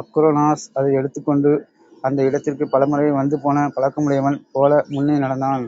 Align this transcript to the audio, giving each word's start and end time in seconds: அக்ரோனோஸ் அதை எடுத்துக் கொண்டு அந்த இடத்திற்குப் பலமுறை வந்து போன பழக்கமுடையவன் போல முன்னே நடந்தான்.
அக்ரோனோஸ் 0.00 0.64
அதை 0.72 0.90
எடுத்துக் 0.94 1.24
கொண்டு 1.24 1.52
அந்த 2.04 2.22
இடத்திற்குப் 2.22 2.72
பலமுறை 2.72 3.08
வந்து 3.12 3.38
போன 3.40 3.66
பழக்கமுடையவன் 3.76 4.40
போல 4.52 4.82
முன்னே 4.88 5.16
நடந்தான். 5.18 5.66